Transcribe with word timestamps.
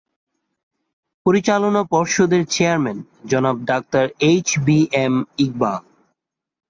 পরিচালনা 1.25 1.81
পর্ষদের 1.91 2.43
চেয়ারম্যান 2.45 2.97
জনাব 3.25 3.57
doctor 3.69 4.05
H 4.29 4.47
B 4.65 4.79
M 5.01 5.15
Iqbal. 5.37 5.81